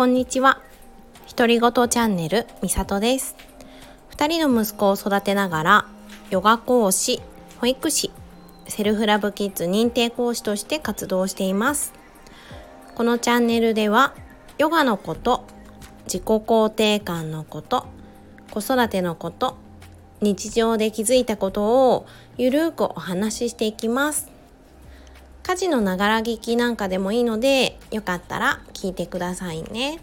[0.00, 0.62] こんにちは。
[1.36, 3.36] 独り言チャンネルみさとです。
[4.08, 5.84] 二人の息子を育てながら、
[6.30, 7.20] ヨガ講師、
[7.58, 8.10] 保育士、
[8.66, 11.92] セルフラブキッズ認定講師として活動しています。
[12.94, 14.14] このチャンネルでは、
[14.56, 15.44] ヨガのこと、
[16.04, 17.84] 自己肯定感のこと、
[18.50, 19.58] 子育てのこと、
[20.22, 22.06] 日常で気づいたことを
[22.38, 24.29] ゆるーくお話ししていきます。
[25.42, 30.00] 家事のながら聞きなんかでもいいので、よかったら聞いてくださいね。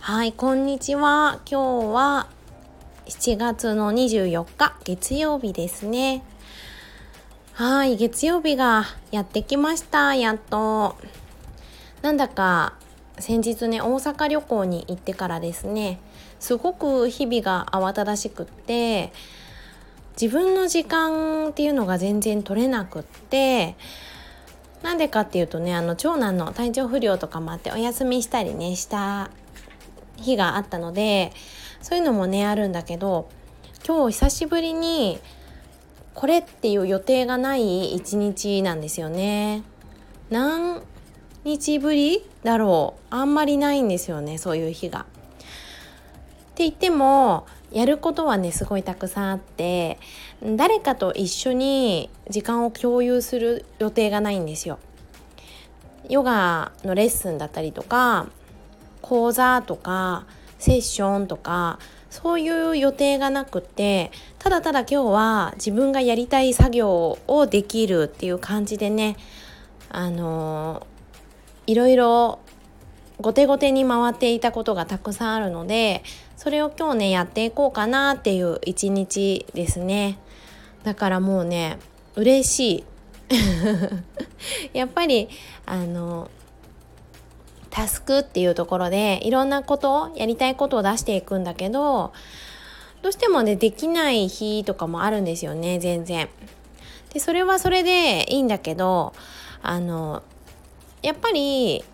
[0.00, 1.40] はい、こんにちは。
[1.50, 2.28] 今日は
[3.06, 6.22] 7月の24日月曜日ですね。
[7.52, 10.14] はい、月曜日がやってきました。
[10.14, 10.96] やっと。
[12.02, 12.74] なんだか
[13.18, 15.98] 先日ね、大阪旅行に行ってからですね、
[16.38, 19.12] すごく日々が慌ただしくって、
[20.20, 23.76] 自分の時間っていうのが全然取れなくって
[24.82, 29.30] なんでかっていうとねあの長男の体調不良とかもあってお休みしたりねした
[30.16, 31.32] 日があったので
[31.82, 33.28] そういうのもねあるんだけど
[33.86, 35.20] 今日久しぶりに
[36.14, 39.62] これっていう予定がない一日なんですよね。
[40.30, 40.82] 何
[41.44, 45.00] 日ぶりだろうあんまりないんですよねそういう日が。
[45.00, 45.04] っ
[46.56, 49.98] て言ってもやることはねすごいたくさんあって
[50.42, 54.78] 誰かと一緒に時間を共有する予定がないんですよ。
[56.08, 58.28] ヨガのレッスンだったりとか
[59.02, 60.24] 講座とか
[60.58, 61.78] セッションとか
[62.10, 69.16] そういう予定がなくってただただ今日は自分がやりたい作業をできるっていう感じでね
[69.90, 70.86] あの
[71.66, 72.38] いろいろ
[73.20, 76.02] 後手後手に回っていたことがたくさんあるので
[76.46, 80.16] それを今日ねやっていこうかなっていう一日ですね
[80.84, 81.76] だからもうね
[82.14, 82.84] 嬉し
[84.70, 85.28] い やっぱり
[85.66, 86.30] あの
[87.68, 92.12] タスクっていうところでいろんなことやりたいことを出していくんだけど
[93.02, 96.28] どうしてもねできない日とかもあるんですよね全然。
[97.12, 99.14] でそれはそれでいいんだけど
[99.62, 100.22] あの
[101.02, 101.84] やっぱり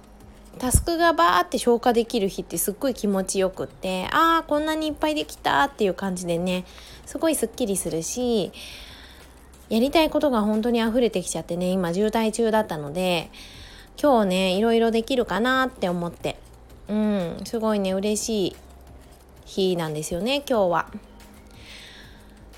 [0.58, 6.64] タスクがバーって消化できる日ってすっごい気持ちよくってああこんなにいっぱいできたっていう感じでね
[7.06, 8.52] すごいすっきりするし
[9.68, 13.30] やりたいことが本当に溢れてきちゃってね今渋滞中だったので
[14.00, 16.38] 今日ねいろいろできるかなって思って
[16.88, 18.56] うんすごいね嬉しい
[19.44, 20.86] 日なんですよね今日は。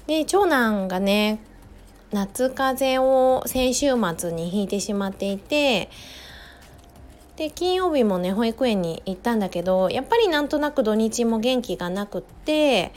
[0.06, 1.40] で長男がね
[2.12, 5.90] 夏風邪を先週末にひいてしまっていて
[7.36, 12.92] で金曜日もね保育園に行ったんだけどやっぱりなんとなく土日も元気がなくって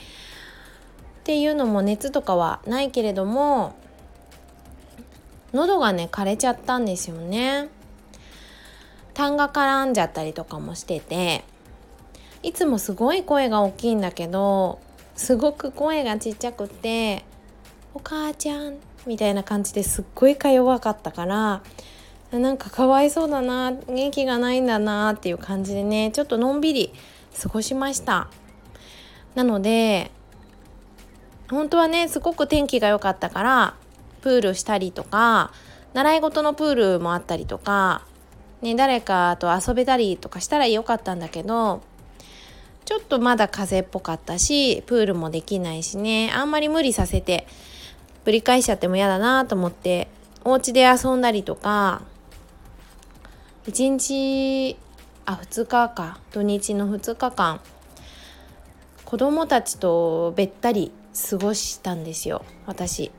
[1.22, 3.76] っていうのも熱とかはないけれども
[5.54, 7.70] 喉がね枯れちゃったんですよね。
[9.14, 11.44] 痰が絡んじゃったりとかもしてて
[12.44, 14.80] いつもすごい声が大きいんだけど
[15.16, 17.26] すごく声がちっちゃくて
[17.96, 18.78] 「お母ちゃん」
[19.08, 21.64] みたいな感じですっごいか弱かったから
[22.32, 26.94] なんかかわいそうだな元気がないんだなっていう感じでねちょっとのんびり
[27.42, 28.30] 過ごしました。
[29.36, 30.12] なので
[31.50, 33.76] 本当はねすごく天気が良かったから
[34.22, 35.52] プールしたりとか
[35.94, 38.06] 習い事のプールもあったりとか、
[38.62, 41.82] ね、誰かと遊べたりとかしたらよかったんだけど
[42.84, 47.48] ちょっとまだ風邪っぽかったしプールもできないしねあんまり無理させて
[48.26, 50.10] ぶり返しちゃっても嫌だなと思って
[50.44, 52.02] お家で遊んだりとか
[53.68, 54.78] 1日
[55.26, 56.20] あ2日か。
[56.32, 57.60] 土日の2日間。
[59.04, 60.94] 子供たちとべったり
[61.30, 62.46] 過ごしたんですよ。
[62.66, 63.12] 私。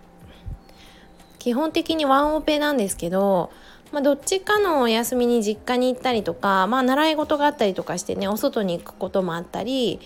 [1.39, 3.53] 基本的にワンオペなんですけど、
[3.93, 10.01] まあ、どっちかのお休みに実家に行ったりとか、まあ、習い事があったりとかしてねお外に行くこともあったり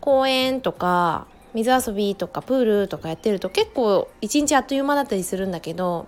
[0.00, 6.06] 公園とか水遊びとかプールとかやってると結構一日あっという間だったりするんだけど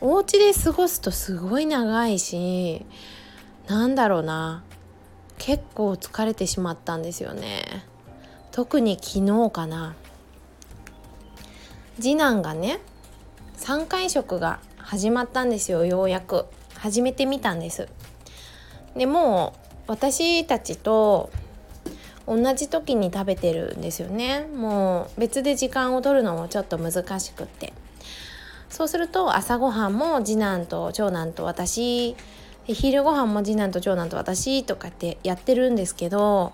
[0.00, 2.84] お家で過ごすとすごい長いし
[3.66, 4.62] なんだろうな。
[5.38, 7.84] 結構疲れてしまったんですよね。
[8.52, 9.94] 特に昨日かな。
[11.96, 12.78] 次男がね
[13.56, 16.46] 3回食が始まったんですよようやく。
[16.74, 17.88] 始めてみたんです。
[18.94, 21.30] でもう私たちと
[22.26, 24.46] 同じ時に食べてるんですよね。
[24.54, 27.72] もう別で時間を取るのもちょっと難しくって。
[28.68, 32.16] そうすると朝ごはんも次男と長男と私
[32.64, 36.52] 昼ご飯も次男と長男と私とかってやってるんですけど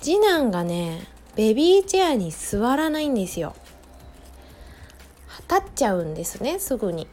[0.00, 1.06] 次男がね
[1.36, 3.54] ベビーチェアに座らないんですよ。
[5.48, 7.06] 立っちゃうんですねすぐに。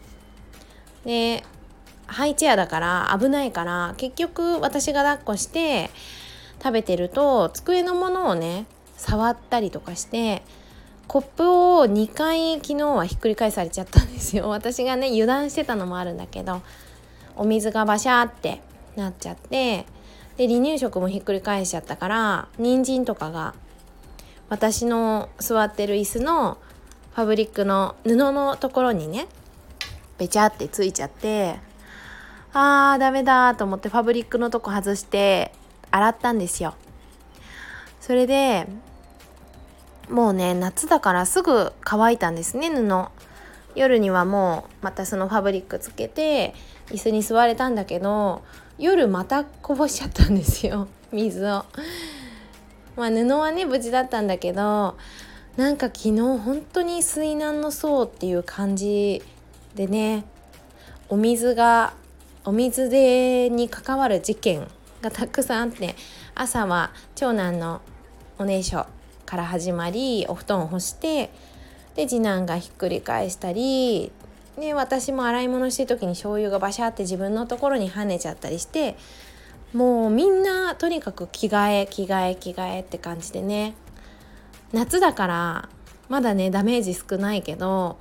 [1.05, 1.43] で
[2.07, 5.89] ハイチェアだから危ないから結局私が抱っこして
[6.61, 8.65] 食べてると机のものをね
[8.97, 10.43] 触ったりとかして
[11.09, 14.47] コップを2回昨日はひっくり返されちゃったんですよ。
[14.53, 16.61] 私がね油断してたのもあるんだけど
[17.35, 18.61] お水がバシャーって
[18.95, 19.87] なっちゃって
[20.37, 23.55] で離乳食もひっくり返しちゃったから人参とかが
[24.49, 26.59] 私の座ってる椅子の
[27.15, 29.25] ファブリックの布のところにね
[30.19, 31.59] べちゃってついちゃって
[32.53, 35.51] あーダメだと思ってファブリックのとこ外して
[35.89, 36.75] 洗ったんですよ。
[37.99, 38.67] それで
[40.09, 43.07] もうね夏だからすぐ乾いたんですね布
[43.75, 46.53] 夜にはもうまたそのファブリックつけて
[46.87, 48.41] 椅子に座れたんだけど
[48.77, 51.65] 夜またこぼしちゃったんですよ 水を。
[52.95, 54.97] まあ布はね無事だったんだけど
[55.55, 59.21] なんか昨日本当に水難の層っていう感じ
[59.75, 60.25] でね
[61.07, 61.93] お水が
[62.43, 64.67] お水でに関わる事件
[65.01, 65.95] がたくさんあって
[66.35, 67.81] 朝は長男の
[68.37, 68.85] おねしょ
[69.29, 71.29] から始まりお布団を干して
[71.95, 74.11] で次男がひっくり返したり
[74.59, 78.97] で私も洗い物してる時に醤油がバシャって自分のところに跳ねちゃったりして
[79.71, 83.75] もうみんなとにかく着替え着替え着替えって感じでね。
[84.73, 85.69] 夏だから
[86.09, 87.97] まだねダメージ少ないけど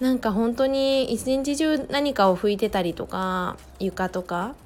[0.00, 4.56] なんか本当に一日中何かを拭いてたりとか床とか。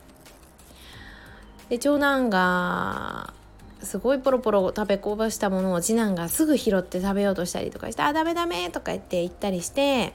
[1.69, 3.35] で長男が
[3.83, 10.13] すごいポロポロ食べこぼしたものを次男がすぐ拾って食べようとしたりとかして「あダメダメ」とか言って言ったりして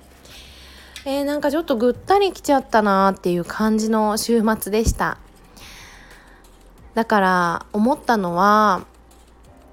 [1.06, 5.18] えー、なんかちょっとぐったりきちゃったなっていう感じの週末でした。
[6.94, 8.86] だから思ったのは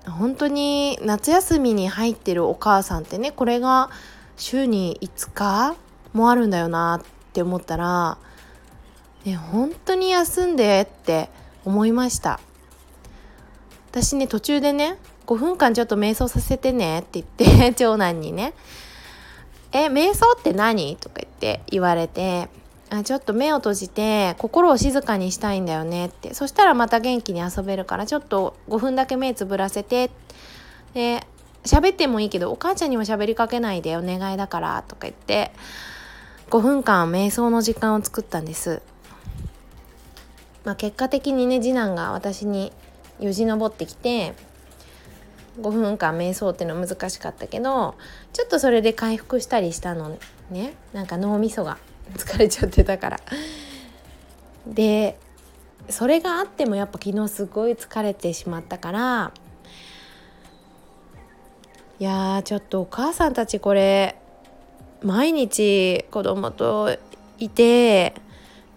[0.07, 3.91] 本当に夏休みに入ってるお母さんってねこれが
[4.37, 5.77] 週に5日
[6.15, 7.03] もあるんだよなっ
[7.33, 8.19] て思ったら、
[9.25, 11.29] ね、本当に休んでって
[11.65, 12.41] 思いました。
[13.91, 14.97] 私ね途中でね
[15.27, 18.55] 5分間ちょっと瞑想させてねって言って 長男にね
[19.73, 22.49] 「え瞑想って何?」とか言って言われて
[22.91, 30.11] あちょっと目を閉じて心を静かにしたいんだよねってそしたらまた元気に遊べるからちょっと5分だけ目つぶらせて
[30.95, 31.27] で
[31.65, 35.53] 喋ってもいいけどお母ちゃんにも喋りかけないでお願いだからとか言って
[36.49, 38.83] 5分間瞑想の時間を作ったんです。
[40.65, 42.73] まあ、結果的にね次男が私に
[43.21, 44.35] よじ登ってきて
[45.61, 47.97] 5分間瞑想っていうのは難しかったけど
[48.33, 50.19] ちょっとそれで回復したりしたの
[50.51, 50.75] ね。
[50.93, 51.79] なんか脳みそが
[52.17, 53.21] 疲れちゃってたから。
[54.67, 55.19] で
[55.89, 59.33] それがあってもやっぱ昨日すごい疲れてしまったから
[61.99, 64.17] いやちょっとお母さんたちこれ
[65.03, 66.97] 毎日子供と
[67.39, 68.15] いて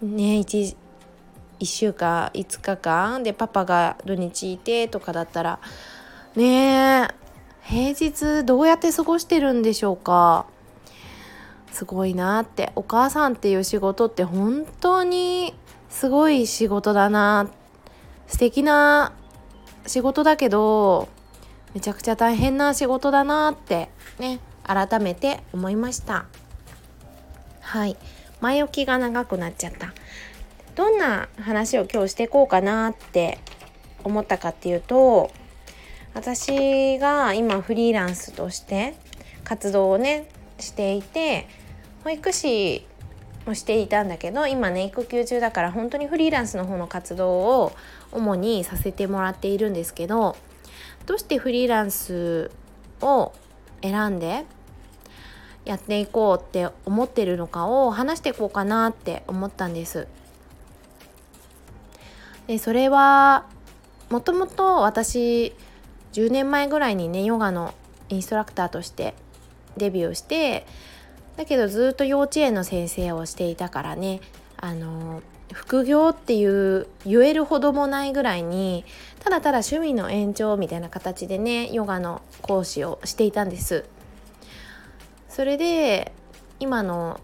[0.01, 0.75] ね 1,
[1.63, 5.59] 1週間5日間でパパが土日いてとかだったら
[6.35, 7.07] ねえ
[7.61, 10.45] 平日どうやって過ごしてるんでしょうか。
[11.71, 15.55] すごいなってお母さんっていう仕事って本当に
[15.89, 17.47] すごい仕事だな。
[18.27, 19.13] 素敵な
[19.87, 21.07] 仕事だけど
[21.73, 23.89] めちゃくちゃ大変な仕事だなって
[24.19, 26.25] ね改めて思いました。
[27.61, 27.95] はい。
[28.41, 29.93] 前置きが長くなっちゃった。
[30.75, 33.37] どんな話を今日していこうかなって
[34.03, 35.31] 思ったかっていうと
[36.13, 38.95] 私が今フリーランスとして
[39.43, 40.27] 活動をね
[40.59, 41.47] していて
[42.03, 42.85] 保育士
[43.45, 47.73] もしていたんだけど今ね育休中だから本当にフリーランスの方の活動を
[48.11, 50.35] 主にさせてもらっているんですけど
[51.05, 52.51] どうしてフリーランス
[53.01, 53.33] を
[53.81, 54.45] 選んで
[55.65, 60.07] やっていこうって思ってるのかを話していこうかなって思ったんです。
[62.47, 63.45] でそれは
[64.09, 65.55] もともと私
[66.13, 67.73] 10年前ぐらいにねヨガの
[68.09, 69.15] インストラクターとして
[69.77, 70.65] デビューして
[71.37, 74.21] だけどずっと幼稚園の先生をしていたからね
[74.57, 75.21] あの
[75.51, 78.85] 副業っていう言えるほどもないぐらいに
[79.19, 83.85] ただただ趣味の延長みたいな形でねヨガの講師をしていたんです。
[85.29, 86.11] それで
[86.59, 87.19] 今の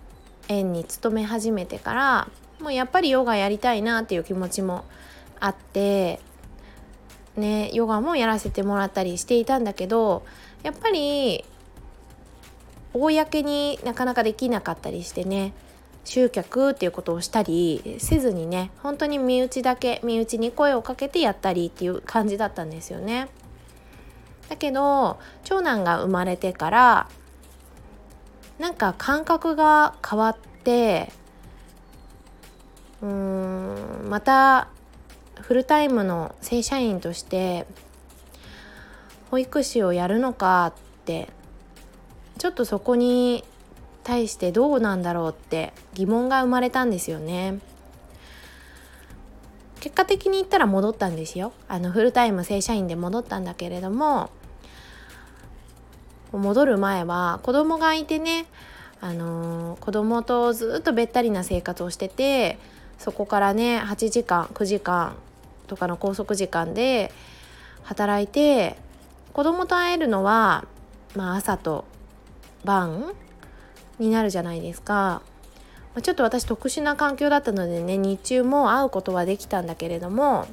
[0.47, 2.27] 園に勤め始めてから
[2.59, 4.83] もうやっぱりヨガやりたいなっていう気持ちも
[5.39, 6.19] あって
[7.35, 10.25] ねヨガもやらせてもらったりしていたんだけど
[10.63, 11.45] やっぱり
[12.93, 15.53] 公になかなかできなかったりしてね
[16.05, 23.29] 集客っていうことをしたりせずにね本当に身内だけ身内に声をかけてやったりっていう感じだったんですよね。
[24.49, 27.07] だけど長男が生まれてから
[28.57, 31.11] なんか感覚が変わって
[33.01, 34.69] うーんまた
[35.49, 37.65] フルタイムの正社員として
[39.31, 40.73] 保育士をやるのかっ
[41.05, 41.27] て
[42.37, 43.43] ちょっとそこに
[44.03, 47.57] 対してどうなんだろうって疑問が生まれたんですよね。
[49.79, 54.29] 結果的に言ったら戻ったんですよあのフルタイム正社員で戻ったんだけれども
[56.31, 58.45] 戻る前は子供がいてね
[59.01, 62.59] あのー、子供とずっとべったりな生活をしてて
[62.99, 65.15] そこからね8時間9時間
[65.69, 67.13] とかの拘束時間で
[67.83, 68.75] 働いて
[69.31, 70.65] 子供と会えるのは、
[71.15, 71.85] まあ、朝と
[72.65, 73.13] 晩
[73.99, 75.21] になるじゃないですか
[75.95, 76.01] ま。
[76.01, 80.47] ちょっと私特殊な環境だったのでね日中も会うことはできたんだけれども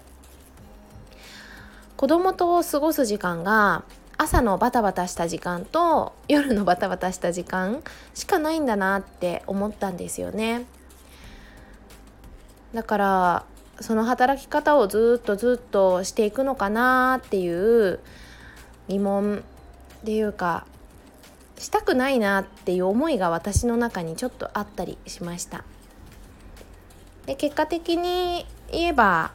[1.96, 3.84] 子供と過ごす時間が
[4.18, 7.82] 朝のバタバタした時間と夜のバタバタした時間
[8.14, 10.64] しかないんだなって思ったんですよね。
[12.74, 13.44] だから
[13.80, 18.00] その働き方をずっとずっとしていくのかなっていう
[18.88, 19.44] 疑問
[20.02, 20.66] っていうか
[21.58, 25.64] したくないなっていう思いが私の中にちょっとあったりしました。
[27.26, 29.32] で結果的に言えば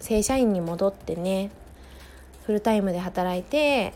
[0.00, 1.50] 正社員に戻ってね
[2.44, 3.94] フルタイムで働いて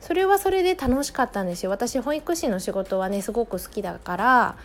[0.00, 1.70] それはそれで楽しかったんですよ。
[1.70, 4.56] 私保育士の仕事はねすごく好きだから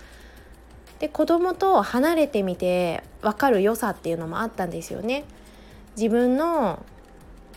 [0.99, 5.25] で子供と離れてみて分かる良さっていうのもあったんですよね
[5.95, 6.83] 自分の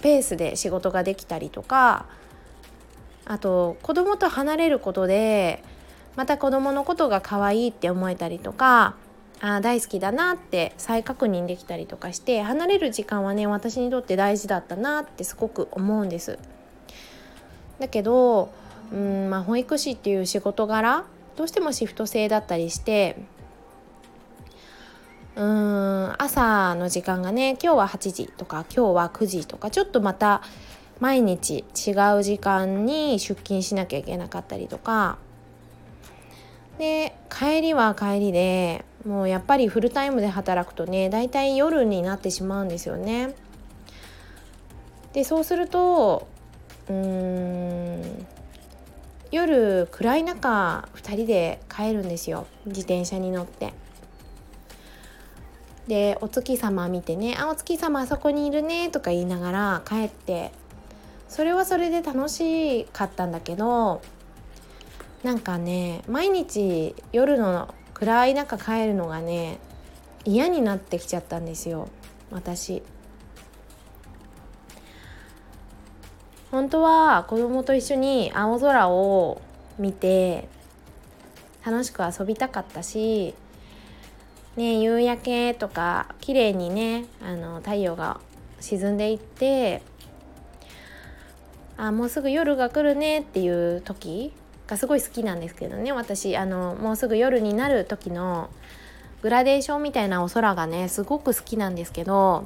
[0.03, 2.07] ペースで仕事ができたりとか
[3.25, 5.63] あと子供と離れることで
[6.17, 8.95] また子供のことが可愛いって思えたりとか
[9.41, 16.39] あ大好きだなって再確認できたりとかして離れる時間はね私にとって大事だったなってすごく思うんです。
[17.79, 18.51] だけど
[18.93, 21.05] うんまあ保育士っていう仕事柄
[21.37, 23.17] どうしてもシフト制だったりして
[25.37, 25.43] うー
[26.09, 30.43] ん朝の時間がね今日は8時とか今日は9時とかちょっとまた
[30.99, 35.19] 毎日違う時間に出勤しなきゃいけなかったりとか
[36.79, 43.35] で帰りは帰りでもうやっぱりフルタイムで働くとねだいたい夜になってしまうんですよね。
[45.13, 46.27] でそうすると
[46.89, 48.27] うーん
[49.31, 53.73] 夜暗い中2人で帰るんですよ自転車に乗って。
[55.89, 60.51] でお月様見てね「あお月様あそこにいるね」とか言いながら帰って
[61.29, 64.03] それはそれで楽しかったんだけど
[65.23, 69.59] なんかね毎日夜の暗い中帰るのがね
[70.25, 71.89] 嫌になってきちゃったんですよ
[72.31, 72.83] 私。
[76.51, 79.43] 本当は子供と一緒に青空を
[79.79, 80.49] 見て
[81.65, 83.35] 楽しく遊びたかったし、
[84.57, 88.21] ね、夕焼けとか綺麗にねあの太陽が
[88.61, 89.83] 沈んでいって
[91.77, 94.33] あもうすぐ夜が来るねっていう時
[94.67, 95.93] がすごい好きなんですけどね。
[95.93, 98.51] 私あのもうすぐ夜になる時の
[99.23, 102.45] グラデーションみたいなお空がねすごく好きなんですけど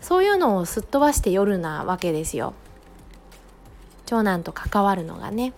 [0.00, 2.54] そういうのをすっ飛ばして夜なわけですよ。
[4.08, 5.52] 長男と関わるのがね。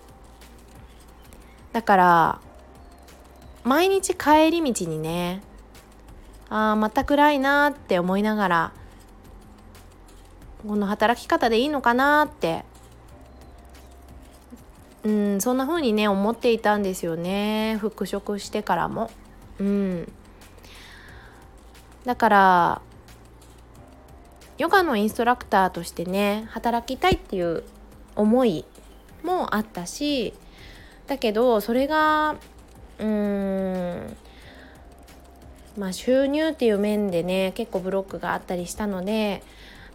[1.71, 2.41] だから
[3.63, 5.41] 毎日帰り道にね
[6.49, 8.73] あーまた暗いなって思いながら
[10.67, 12.65] この働き方でいいのかなって
[15.05, 17.77] うんそんな風にね思っていたんですよね。
[17.79, 19.09] 復職してからも。
[19.59, 20.11] うん。
[22.03, 22.81] だから
[24.57, 27.63] ヨガのインストラクターとしてね働きたいっていう
[28.21, 28.65] 思い
[29.23, 30.33] もあったし
[31.07, 32.35] だけどそれが
[32.99, 34.17] うーん
[35.77, 39.43] まあ収入っていう面でね結構ブロックがあったりしたので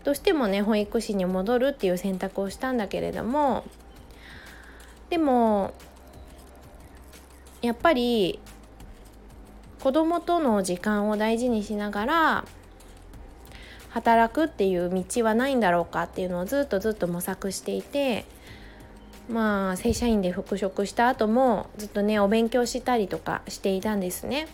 [0.04, 3.64] どうしてもね保育士に戻るっていう選択をしたんだけれども
[5.10, 5.74] でも
[7.62, 8.38] やっぱり
[9.80, 12.44] 子供との時間を大事にしながら
[13.90, 18.24] 働くっていう道はないんだろうかっていうのをずっとずっと模索していて
[19.28, 24.48] まあ正社員で復職した後もずっとねお勉強したりとかしていたんですね。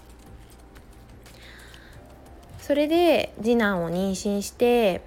[2.61, 5.03] それで次男を妊娠して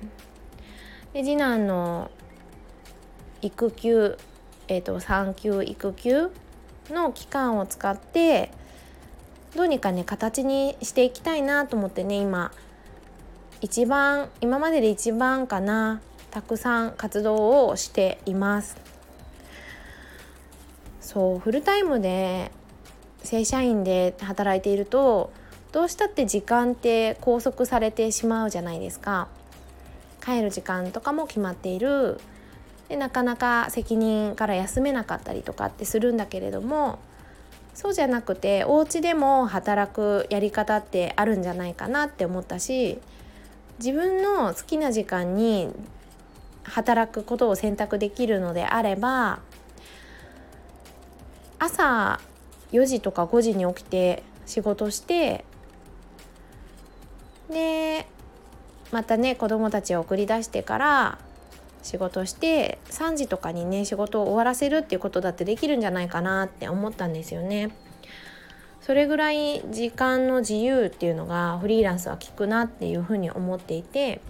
[1.14, 2.12] で次男の
[3.42, 4.18] 育休
[4.68, 6.32] えーと、産休育休
[6.90, 8.52] の期間を使って
[9.56, 12.52] どうにかね形にしていきたいなと思ってね今
[13.66, 18.78] 一番今までで一番かなたくさん活動をしています。
[21.02, 22.52] そうフルタイムで
[23.24, 25.32] 正社員で働いていると
[25.72, 29.30] どうしたって時間って拘束されてしまうじゃないですか。
[30.24, 32.20] 帰る時間とかも決まっている。
[32.88, 37.00] でなかなか責任から休めなかったりとかってするんだけれども
[37.74, 43.00] そうじゃなくてお家でも働くやり方ってあるんじゃないかなって思ったし
[43.80, 45.74] 自分の好きな時間に
[46.64, 49.40] 働くことを選択できるのであれば
[51.60, 52.20] 朝
[52.72, 55.46] 4時とか5時に起きて仕事して
[57.50, 58.08] で
[58.92, 61.20] またね子供たちを送り出してから
[61.84, 67.76] 仕事して3時とかにね仕事を終わらせるっていうことだってできるんじゃないかなって思ったんですよね。
[68.86, 74.22] それぐらい時間の自由っていうのがフリーランスは効くなっていうふうに思っていて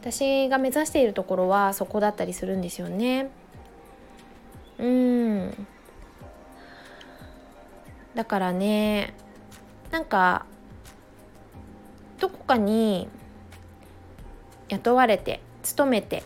[0.00, 3.30] 私が目指しているところはそこだったりするんですよね。
[4.78, 5.66] うん
[8.14, 9.12] だからね
[9.90, 10.46] なんか
[12.20, 13.08] どこかに
[14.68, 16.22] 雇われて勤めて、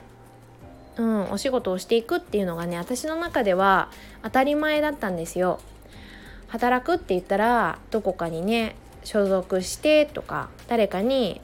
[0.99, 3.91] うん、お仕事をしていくっていうのがね私の中では
[4.23, 5.59] 当たり前だったんですよ。
[6.53, 11.41] 働くって言ったらどこかにね所属してとか誰かに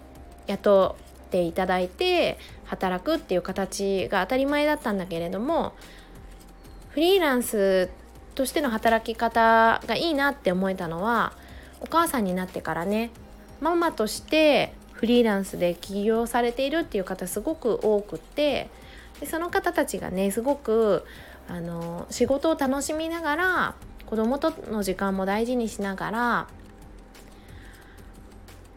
[0.47, 0.97] 雇
[1.27, 5.73] っていただいて働くっていう形が当たり前だったんだけれども
[6.91, 7.89] フリーランス
[8.35, 11.33] としての働き方がいいなって思えたのは
[11.81, 13.11] お母さんになってからね
[13.63, 18.69] ママとしてフリーランスで起業されているっていう方すごく多くって
[19.21, 21.07] でその方たちがねすごく
[21.49, 23.75] あの仕事を楽しみながら
[24.09, 26.49] 子供との時間も大事にしながら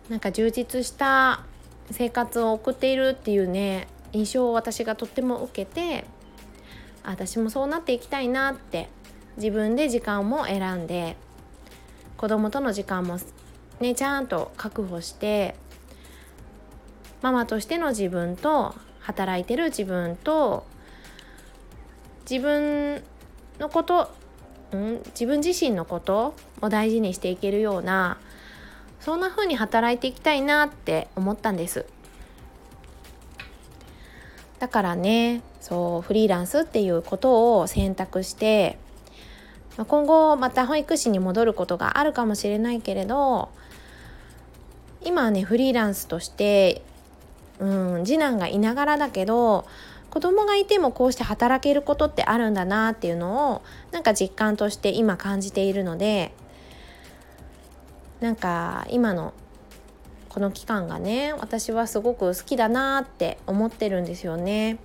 [0.09, 1.45] なんか充実した
[1.89, 6.03] 生活を送っているっていうね印象を私がとっても受けて
[7.03, 8.89] 私もそうなっていきたいなって
[9.37, 11.15] 自分で時間も選んで
[12.17, 13.17] 子供との時間も
[13.79, 15.55] ねちゃんと確保して
[17.21, 20.65] ママとしての自分と働いてる自分と
[22.29, 23.01] 自分
[23.59, 24.11] のこと、
[24.77, 28.17] ん、自分自身のことを大事にしていけるような
[28.99, 31.85] そんな風に働いていきたいなって思ったんです。
[34.59, 38.77] だからねそうフリーランスっていうことを選択して
[39.75, 43.49] 今後また保育士に戻ることがあるかもしれないけれど
[45.03, 46.83] 今はねフリーランスとして
[47.59, 49.65] うん次男がいながらだけど
[50.11, 56.33] 子供がいてもこうして働けることってあるんだなっていうのをなんか実感として今感じているので
[58.19, 59.33] なんか今の
[60.27, 64.77] この期間がね私はすごく好きだなって思ってるんですよね。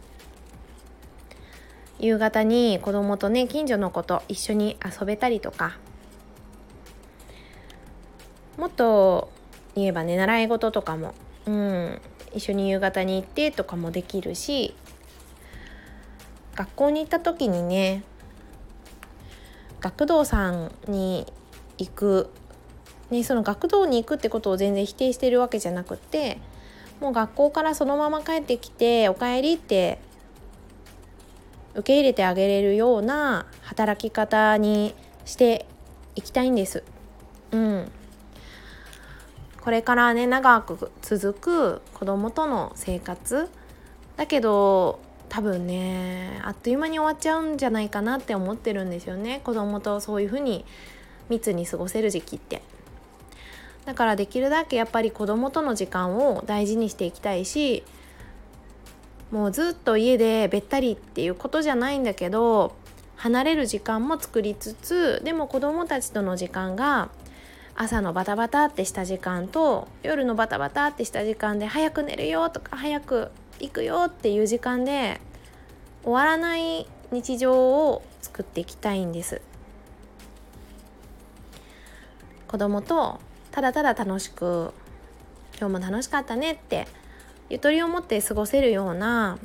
[1.98, 5.78] 夕方に子供とね近所の子と一緒に遊べたりとか
[8.58, 9.30] もっと
[9.74, 11.14] 言えばね習い事とかも、
[11.46, 12.00] うん、
[12.34, 14.74] 一緒に夕方に行ってとかもできるし
[16.56, 18.02] 学校に行った時にね
[19.80, 21.32] 学童さんに
[21.78, 22.30] 行く、
[23.10, 26.38] ね、その学童に行くってことを全然否定してるわけじゃなくて
[27.00, 29.98] もう学校からそのまま帰ってきて「おかえり」って
[31.74, 34.94] 受け入れてあげれるような働き方に
[35.26, 35.66] して
[36.14, 36.82] いきたいんです。
[37.52, 37.92] うん、
[39.60, 43.50] これからね長く続く子供との生活。
[44.16, 49.40] だけど多分ねあっという間に終わっちゃうんじゃないかなって思ってるんですよね。
[49.44, 50.64] 子供とそういうふうに
[51.28, 52.62] 密に過ごせる時期って。
[53.86, 57.84] だからできるだけやっぱり子供との時間を大事にしていきたいし
[59.30, 62.74] もうずっと家でべったりっていうことじゃないんだけど
[63.14, 67.10] 離れる時間も作りつつでも子供たちとの時間が
[67.76, 75.20] 朝のバタバタってした時間と夜のバタバタってした時間で早く寝るよとか早く行くよっていう時間で
[76.02, 79.40] 終わらない日常を作っていきたいんです。
[82.48, 84.72] 子供とただただ楽しく
[85.58, 86.86] 今日も楽しかったねって
[87.48, 89.38] ゆとりを持って過ごせるような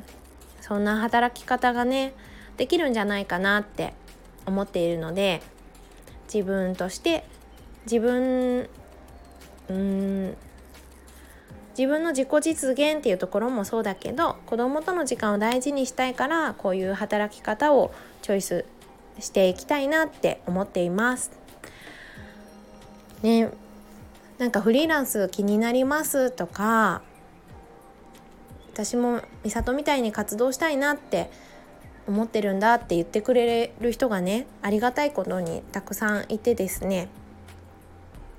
[0.59, 2.13] そんな働き方がね
[2.57, 3.93] できるんじゃないかなって
[4.45, 5.41] 思っているので
[6.31, 7.25] 自分として
[7.85, 8.69] 自分
[9.69, 10.37] うん
[11.81, 17.91] 自分の自己実現っていうところもそうだけど子供との時間を大事にしたいからこういう働き方を
[18.21, 18.65] チョイス
[19.17, 21.31] していきたいなって思っています。
[23.23, 23.49] ね
[24.37, 27.01] なんかフリーランス気になりますとか
[28.71, 31.31] 私も美里みたいに活動したいなって
[32.07, 37.09] 思ってるんだって言ってくれる人がねありがたいことにたくさんいてですね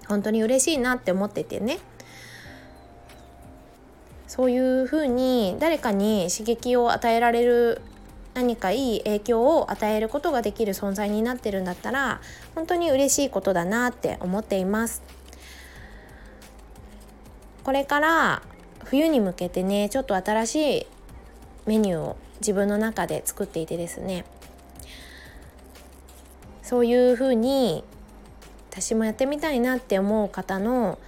[0.06, 1.80] 本当に嬉しいなって思っててね
[4.32, 7.82] そういうふうに誰かに刺激を与えられる
[8.32, 12.22] 何かいい影響を与えることができる存在になってるんだったら
[12.54, 15.02] 本当に嬉しいことだなって思っています。
[17.62, 18.42] これから
[18.84, 20.86] 冬に向けてねちょっと新しい
[21.66, 24.24] メニューを自分の中で作っていてですね。
[26.62, 27.84] そういうふうに
[28.70, 30.98] 私もやってみたいなって思う方の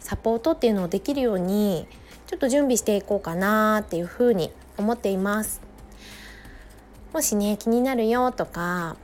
[0.00, 1.88] サポートっていうのをできるように
[2.28, 5.60] ちょっと準備していこうかなっていうふうに思っています。
[7.12, 8.96] もしね気になるよとか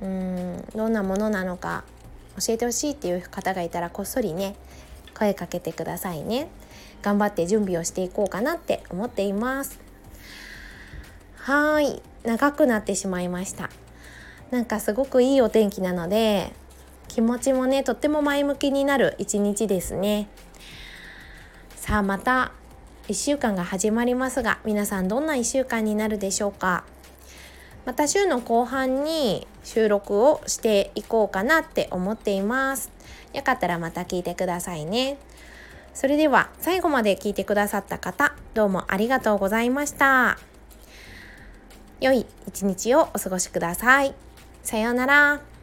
[0.00, 1.82] うんどんなものなのか
[2.40, 4.54] 教えてほしいっていう方がいたらこっそりね
[5.18, 6.48] 声かけてくださいね。
[7.02, 9.80] 頑張って準備をしていこうかなって思っています。
[11.36, 12.00] はい。
[12.22, 13.68] 長くなってしまいました。
[14.50, 16.52] なんかすごくいいお天気なので
[17.08, 20.28] 気持ちもねとっても前向きになる一日ですね。
[21.84, 22.52] さあまた
[23.08, 26.82] 1週間が始まりますが皆さんどんな1週間になるでしょうか？
[27.84, 32.90] また週の後半に収録をしていこうかなって思っています。
[33.34, 35.18] よかったらまた聞いてくださいね。
[35.92, 40.38] それでは最後まで聞いてくださった方どうもありがとうございました。
[42.00, 44.14] 良い一日をお過ごしください。
[44.62, 45.53] さようなら。